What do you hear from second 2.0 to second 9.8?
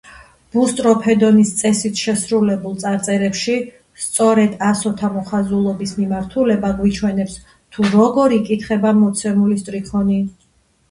შესრულებულ წარწერებში სწორედ ასოთა მოხაზულობის მიმართულება გვიჩვენებს, თუ როგორ იკითხება მოცემული